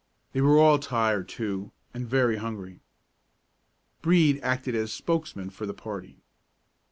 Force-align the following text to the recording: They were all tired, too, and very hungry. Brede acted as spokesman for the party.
They 0.33 0.41
were 0.41 0.57
all 0.57 0.79
tired, 0.79 1.29
too, 1.29 1.71
and 1.93 2.07
very 2.09 2.37
hungry. 2.37 2.79
Brede 4.01 4.39
acted 4.41 4.73
as 4.73 4.91
spokesman 4.91 5.51
for 5.51 5.67
the 5.67 5.75
party. 5.75 6.17